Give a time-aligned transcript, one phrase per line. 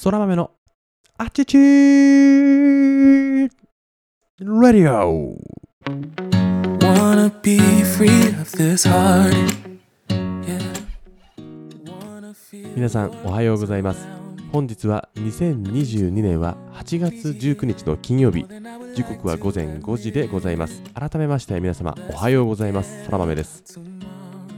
[0.00, 0.52] 空豆の
[1.16, 3.48] アチチー
[4.38, 5.36] ラディオ
[6.78, 9.34] Wanna be free of this heart.
[10.08, 10.60] Yeah.
[11.84, 14.06] Wanna feel 皆さんおはようございます。
[14.52, 18.46] 本日は2022年は8月19日の金曜日。
[18.94, 20.80] 時刻は午前5時でございます。
[20.94, 23.04] 改めまして皆様おはようございます。
[23.06, 23.80] 空豆です。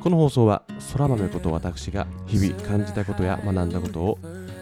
[0.02, 4.18] この放送は空豆こと私が日々感じたことや学んだことを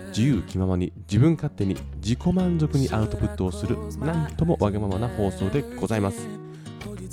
[0.08, 6.26] 自由気ままに自分勝手に自己満足にアウトプットをするなんともわがままな放送でございます。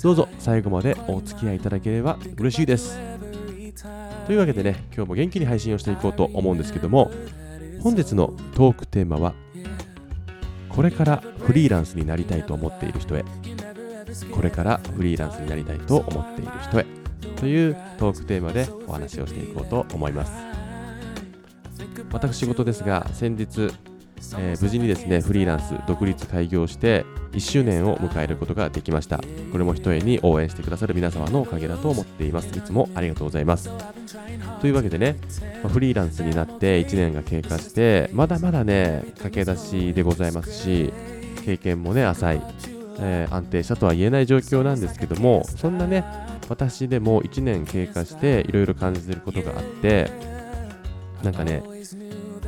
[0.02, 2.98] どうぞ最後までお付き合いいただければ嬉しいです。
[4.26, 7.10] というわけでね今日も元気に配信をしていこうと思うんですけども
[7.82, 9.34] 本日のトークテーマは
[10.68, 13.24] これからフリーランスになりたいと思っている人へ。
[14.32, 16.86] これからフリーランスになりたいと思っている人へ。
[17.36, 20.55] というトークテーマでお話をしていこうと思います。
[22.12, 23.70] 私事ですが先日、
[24.38, 29.18] えー無事にですねフリーランス独立開業して1周年を迎えることができました。
[29.52, 32.48] これもひとえに応援してくださる皆様のおかげだと思っています。
[32.56, 33.70] いつもありがとうございます。
[34.60, 35.16] というわけでね、
[35.68, 40.92] フリーランスになって1年が経過してまだまだね駆け出しでございますし
[41.44, 42.42] 経験もね浅い、
[43.00, 46.04] えー安定したとは言えない状況なんですけどもそんなね
[46.48, 50.10] 私でも1年経過していろいろ感じてることがあって
[51.26, 51.62] なんかね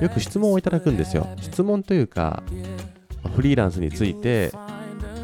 [0.01, 1.27] よく質問をいただくんですよ。
[1.41, 2.45] 質問というか
[3.35, 4.53] フリーランスについて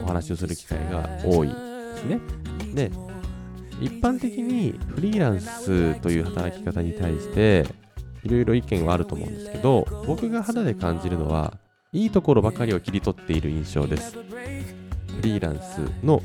[0.02, 1.54] お話をする機会が多いで
[1.96, 2.20] すね。
[2.74, 2.90] で
[3.80, 7.66] 一般的にフリーランスという働き方に対して
[8.24, 11.54] いろいろ意見はあると思うんですけど僕が肌で感じるのは
[11.92, 14.14] いいところばかりを切り取っている印象です。
[14.14, 16.20] フリーランスの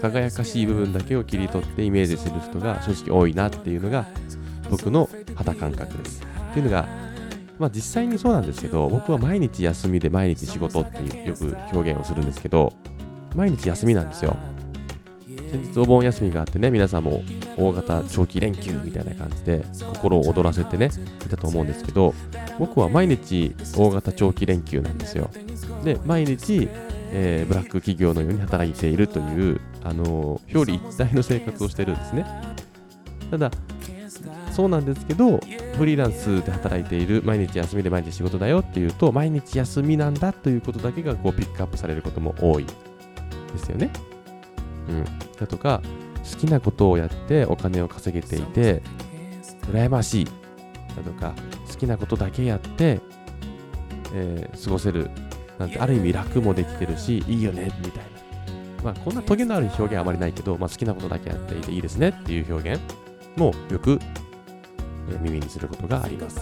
[0.00, 4.06] 輝かしい部分だけを切り取ってイメージする人が正直多いなっていうのが
[4.70, 6.37] 僕の肌感覚です。
[6.50, 6.88] っていうのが
[7.58, 12.72] まあ実際にそうなんですけど僕は毎日休みで毎日仕事っていうよく表現をするんですけど
[13.34, 14.36] 毎日休みなんですよ。
[15.50, 17.22] 先日お盆休みがあってね皆さんも
[17.56, 19.64] 大型長期連休みたいな感じで
[19.94, 20.90] 心を躍らせてね
[21.24, 22.14] いたと思うんですけど
[22.58, 25.30] 僕は毎日大型長期連休なんですよ。
[25.84, 26.68] で毎日、
[27.12, 32.26] えーブラック企業のように働いているという、あのー表裏一体の生活をしてるんですね。
[33.30, 33.50] ただ
[34.58, 35.38] そうなんですけど
[35.76, 42.72] フリーランスで働いている毎日休みで毎日仕事だよっていうと毎日休みなんだということだけがこうピックアップされることも多いで
[43.58, 43.92] すよね。
[44.88, 45.04] うん、
[45.38, 45.80] だとか
[46.28, 48.82] 好きなことをやってお金を稼げていて
[49.70, 50.24] 羨ましい。
[50.24, 51.34] だとか
[51.70, 53.00] 好きなことだけやって、
[54.12, 55.08] えー過ごせる。
[55.60, 58.02] なんてある意味楽もできてるしいいよねみたい
[58.78, 58.82] な。
[58.82, 62.82] まあこんなトゲのある表現はあまりないけど、まあ、好きなことだけやっていていいですねっていう表現
[63.36, 64.00] もよく、
[65.20, 66.40] 耳にすることがあります。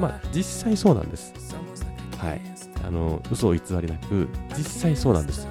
[0.00, 1.32] まあ実際そうなんです。
[2.16, 2.40] はい。
[2.84, 5.46] あの嘘を偽りなく実際そうなんです。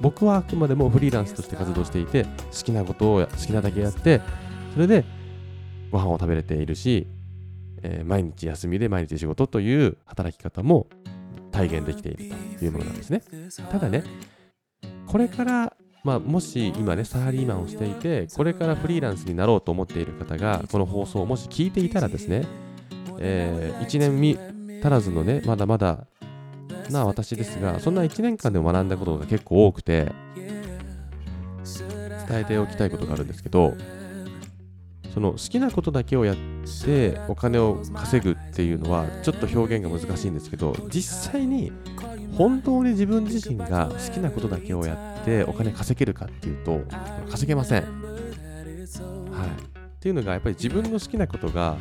[0.00, 2.30] 僕はあくまでもフリーランスとして活動していて好
[2.64, 4.20] きなことを好きなだけやって
[4.74, 5.04] それで
[5.90, 7.06] ご飯を食べれているし、
[7.82, 10.88] えー毎日休みで毎日仕事という働き方も
[11.52, 13.22] 体現できているというものなんですね。
[13.70, 14.04] ただね
[15.06, 22.46] これからまあ、もし今ねサラリーマンをしていてこれからフリーランスになろうと思っている方がこの放送をもし聞いていたらですね、
[23.18, 24.38] え1年見
[24.82, 26.06] 足らずのねまだまだ
[26.90, 30.12] な私ですがそんな1年間で学んだことが結構多くて
[32.28, 33.74] 伝えておきたいことがあるんですけど
[35.14, 36.36] その好きなことだけをやっ
[36.84, 41.72] てお金を稼ぐっていうのはちょっと表現が難しいんですけど実際に
[42.32, 46.82] 本当に自分自身が好きなことだけをやってお金稼げるかっていうと
[47.30, 47.82] 稼げません。
[47.82, 51.76] はい、っていうのがやっぱり自分の好きなことが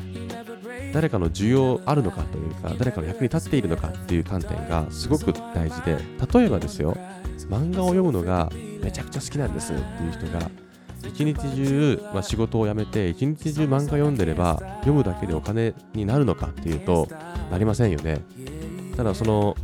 [0.94, 5.98] 誰かの需要あるのかというか誰かの役に立っているのかっていう観点がすごく大事で
[6.34, 6.96] 例えばですよ
[7.50, 8.50] 漫画を読むのが
[8.82, 10.50] めちゃくちゃ好きなんですっていう人が
[11.08, 17.08] 一日中、まあ、仕事を辞めて一日中漫画読んでれば読むだけでお金になるのかっていうと
[17.52, 18.22] なりませんよね
[18.96, 19.58] ただその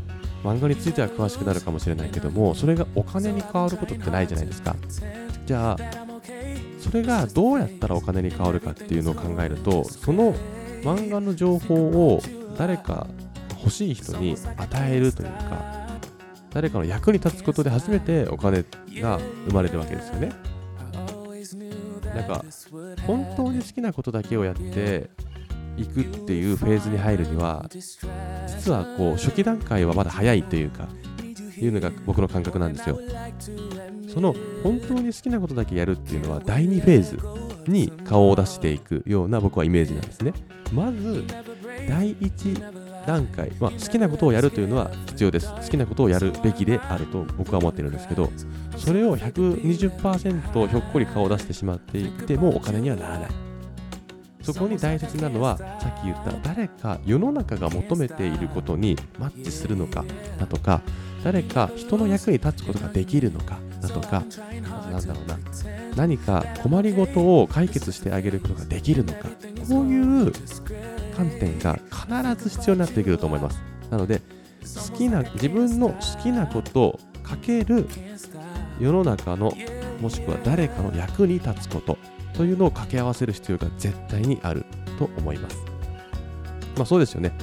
[0.43, 4.75] 漫画については詳しくなるかもしれないけどもそれがお金に変わることってないじゃないですか。
[5.45, 5.77] じゃあ
[6.79, 10.33] それがどうやったらお金に変わるかっていうのを考えるとその
[10.83, 12.21] 漫画の情報を
[12.57, 13.07] 誰か
[13.59, 15.87] 欲しい人に与えるというか
[16.51, 18.63] 誰かの役に立つことで初めてお金
[19.01, 20.31] が生まれるわけですよね。
[22.15, 22.43] なんか
[23.05, 25.09] 本当に好きなことだけをやって
[25.79, 30.87] いくっていうフェーズに入るには実はこう初期段階はまだ早いというか
[31.57, 32.99] いうのが僕の感覚なんですよ。
[34.13, 34.33] その
[34.63, 40.33] 本当に好きなことだけやるっていうのは第2フェーズに顔を出していくような僕はイメージなんですね。
[40.73, 41.25] まず
[41.87, 45.53] 第1段階、まあ、好きなことをやるというのは必要です。
[45.53, 48.29] 好きなことをやるべきであると僕は思ってるんですけど
[48.77, 53.48] それを120%ひょっこり顔を出してしまっていてもお金にはならない。
[54.53, 60.05] そこに大切なのはさっき言った誰か世の中が求めていることにマッチするのか
[60.39, 60.81] だとか
[61.23, 64.23] 誰か人の役に立つことができるのかだとか
[64.91, 65.37] なんだろうな
[65.95, 69.27] 何か困りごとを解決してあげることができるのか
[69.67, 70.31] こういう
[71.15, 73.61] 観点が必ず必要になってくると思います。
[73.89, 74.21] なので
[74.91, 77.87] 好きな自分の好きなことをかける
[78.79, 79.51] 世の中の
[79.99, 81.97] もしくは誰かの役に立つこと
[82.33, 84.65] というのを掛け合わせる必要が絶対にある
[84.97, 85.57] と思います。
[86.77, 87.33] まあそうですよね。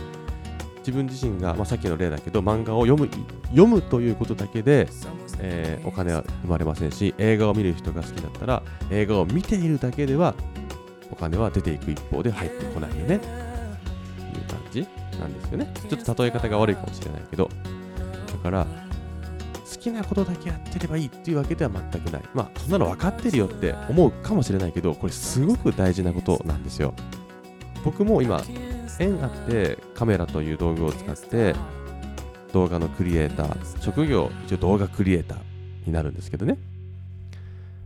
[0.78, 3.10] 自分自身が、まあ、さっきの例だけど漫画を読む
[3.48, 4.88] 読むということだけで、
[5.40, 10.34] えーお金は生まれませんし映画を見る人が好きだったら映画を見ているだけでは
[11.10, 13.16] お金は出ていく一方で入ってこないよね。
[13.16, 13.26] って
[14.38, 14.86] いう感じ
[15.18, 15.72] なんですよね。
[15.88, 17.50] ちょっと例え方が悪いかもしれないけど。
[18.32, 18.66] だから
[19.90, 22.22] きなことだけやってればいいっていうわけでは全くない。
[22.34, 26.94] まあそんなの分かってるよって思うかもしれないけどこれすごく大事なことなんですよ。
[27.84, 28.42] 僕も今
[28.98, 31.54] 縁あってカメラという道具を使って
[32.52, 35.38] 動画のクリエイター職業一応動画クリエイター
[35.86, 36.58] になるんですけどね。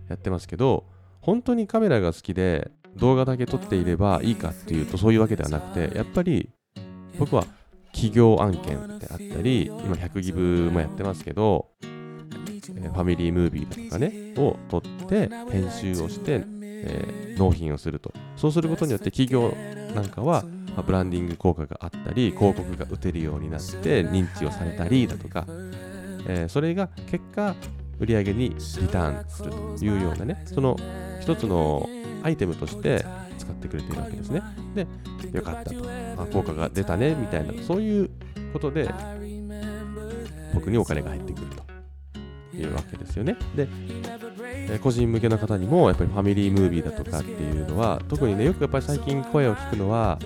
[0.09, 0.85] やってますけど
[1.21, 6.51] 本当にカメラが好きで動画だけ撮っていればいいかっていうとそういうわけではなくてやっぱり
[7.19, 7.45] 僕は
[7.93, 11.70] 企業案件であったり今100ギブもやってますけど
[12.89, 18.13] ファミリームービーとかねを撮って編集をして、えー納品をすると。
[18.37, 19.55] そうすることによって企業
[19.95, 20.45] なんかは
[20.77, 25.47] まあブランディング効果があったり広告が打てるようになって認知をされたりだとか、
[26.27, 27.55] えーそれが結果
[27.99, 30.77] 売り上げにリターンするというようなねその
[31.21, 31.89] 一つの
[32.23, 33.07] アイテムとして
[33.39, 34.43] 使ってくれているわけですね。
[34.75, 34.87] で
[35.33, 35.77] よかったと。
[36.19, 38.11] あ効果が出たねみたいなそういう
[38.53, 38.93] ことで
[40.53, 41.70] 僕にお金が入ってくると。
[42.63, 43.37] いうわけですよね。
[43.55, 43.69] で、
[44.45, 50.19] え個人向けの方にもやっぱりファミリームービーだとかっていうのは特にねよくやっぱり最近声を聞くのは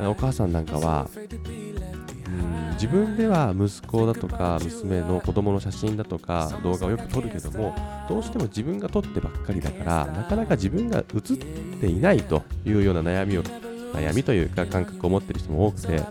[0.00, 7.74] お母さんなんかはうん自分では息子だとか娘の子供の写真だとか動画をよく撮るけども
[8.08, 13.42] どうしても自分が撮ってばっかりだからなかなか自分が写っていないというような悩みを
[13.92, 16.02] 悩みというか感覚を持ってる人も多くて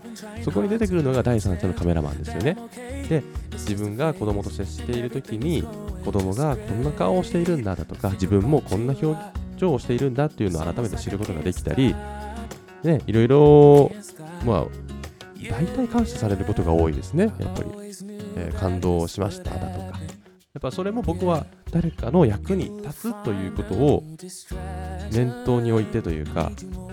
[0.42, 2.56] そこに出てくるのが第三者のカメラマンですよね。
[3.08, 3.22] で
[3.52, 5.64] 自分が子供と接している時に
[6.04, 9.18] 子供がこんな顔をしているんだだとか自分もこんな表
[9.56, 11.94] 情をしているんだっていうのを改めて知ることができたり
[12.84, 13.92] ねいろいろ
[14.44, 14.66] まあ
[15.50, 17.32] 大体感謝されることが多いですね。
[17.38, 17.70] やっぱり、
[18.36, 20.00] えー感動しましただとか。
[20.52, 24.02] やっぱそれも僕は誰かの役に立つということを
[25.12, 26.52] 念頭に置いてというか、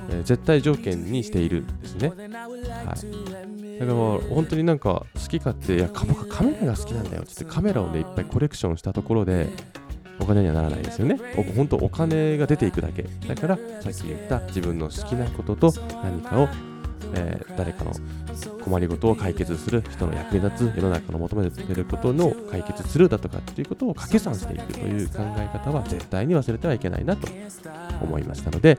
[0.10, 2.10] えー絶対条件にしているんですね。
[2.10, 3.80] はい。
[3.80, 9.50] だから本当になんか好き勝手、いや、か僕はカメラが好きなんだよって言ってカメラをね、いっぱいコレクションしたところで、
[10.20, 11.20] お金にはならないですよね。
[11.38, 13.04] お本当お金が出ていくだけ。
[13.28, 15.74] だから、さっき言った自分の好きなことと
[16.04, 16.48] 何かを、
[17.14, 17.92] えー誰かの
[18.64, 27.28] 困りごとを解決する人の役に立つ世の中の求めていることの解決するだとかっていうことを掛け算していくという考え方は絶対に忘れてはいけないなと
[28.02, 28.78] 思いましたので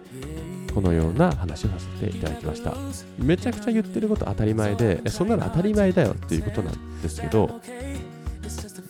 [0.73, 2.75] このような話をさせていただきました。
[3.19, 7.61] めちゃくちゃ言ってること当たり前でそんなの当たり前だよっていうことなんですけど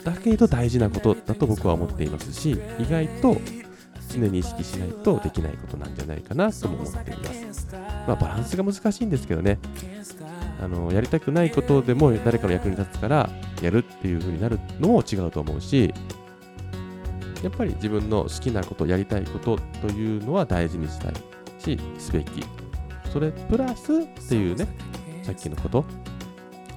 [0.04, 3.36] だけど大事なことだと僕は思っていますし意外と
[4.08, 7.24] 常に意識しないとできないことなんじゃないかなとも思っていま
[7.54, 7.68] す。
[8.06, 9.58] まあバランスが難しいんですけどね。
[10.60, 13.30] あのやりたくないことでも誰かの役に立つから
[13.62, 15.94] やるっていう風になるのも違うと思うし
[17.44, 21.14] やっぱり自分の好きなことやりたいことというのは大事にしたい
[21.60, 22.44] しすべき。
[23.12, 24.66] それプラスっていうね
[25.22, 25.84] さっきのこと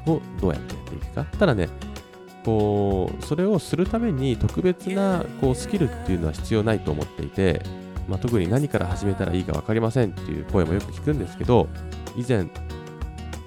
[0.06, 1.26] をどうやってやっていくか。
[1.40, 1.68] ただね
[2.44, 7.62] こうそれをするために特別なこうスキルっていうのは必要ないと思っていて、
[8.08, 11.68] まあ、特に何から始めたらいいか分かりませんっていう声もよく聞くんですけど
[12.16, 12.48] 以前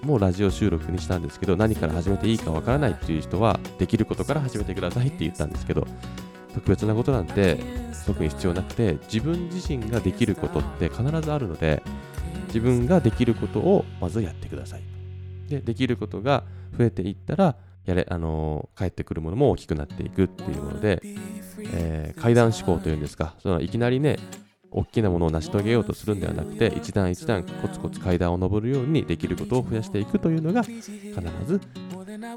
[0.03, 5.87] もうラジオ収録にしたんですけど何から始めていいか分からないっていう人はできることから始めてくださいって言ったんですけど
[6.55, 7.59] 特別なことなんて
[8.07, 11.83] 特に必要なくて自分自身ができることって必ずあるので
[12.49, 14.83] 自分ができることをまずやってください
[15.49, 16.45] でできることが
[16.79, 21.00] 増えていったらやれあのー返ってくるものも大きくなっていくっていうもので、
[21.75, 23.35] えー階段思考というんですか。
[23.43, 24.19] そのいきなりね
[24.71, 30.83] 大きなものを成し遂げようとするんではなくて一段一段コツコツ階段を上るようにできることを増やしていくというのが必
[31.47, 31.61] ず、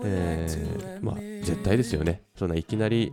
[0.04, 2.22] えーまあ、絶対ですよね。
[2.38, 3.12] そんないきなり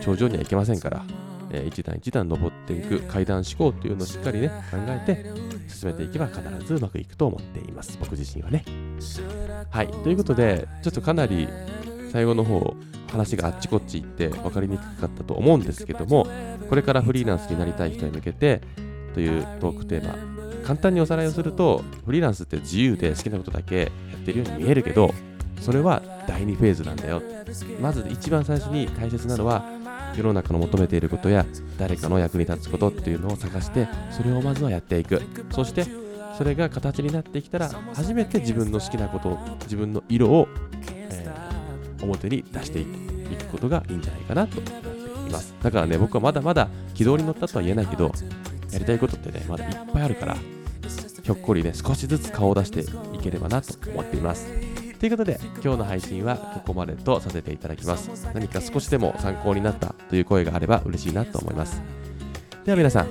[0.00, 1.04] 頂上には行けませんから、
[1.54, 5.24] えー一段一段登っていく階段思考というのをしっかりね考えて
[5.68, 7.96] 進めていけば必ずうまくいくと思っています。
[8.00, 8.64] 僕自身はね。
[9.70, 9.88] はい。
[9.88, 11.48] ということでちょっとかなり
[12.12, 12.74] 最後の方
[13.10, 16.26] 話があっちこっち行って分かりにくかったと思うんですけども
[16.68, 18.60] これからフリーランスになりたい人に向けて
[19.14, 20.16] というトークテーマ
[20.64, 25.12] 簡単におさらいをするとフリーランスって自由で好きなことだけやってるように見えるけど
[25.60, 27.22] それは第2フェーズなんだよ。
[27.80, 29.64] まず一番最初に大切なのは
[30.16, 31.44] 世の中の求めていることや
[31.78, 35.22] 誰かの役に立つことっていうのを探してそれをまずはやっていく。
[35.50, 35.86] そして
[36.36, 40.48] それが形になってきたら初めて自分の好きなこと自分の色を、
[40.92, 41.44] えー
[42.04, 44.88] 表に出していくことがいいんじゃないかなと思って
[45.28, 45.54] います。
[45.62, 48.12] だからね僕はまだまだ軌道に乗ったとは言えないけど
[48.70, 50.36] やりたいことってねまだいっぱいあるから
[51.22, 54.63] ひょっこりね少しずつ顔を出していければなと思っています。
[55.04, 58.08] ということで今日の配信はここまでとさせていただきます。
[58.32, 61.82] 何か少しでも参考になったという声があれば嬉しいなと思います。
[62.64, 63.08] では皆さん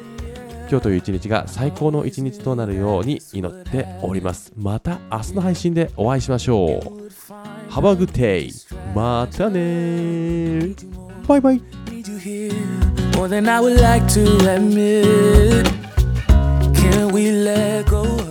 [0.71, 4.51] 今日という一日が最高の一日となるように祈っております。
[4.57, 6.69] また明日の配信でお会いしましょう。
[7.69, 8.49] Have a good day.
[8.95, 10.73] またね
[11.27, 11.61] バイバイ。
[13.11, 15.67] More than I would like to admit.
[16.73, 18.22] Can we let go?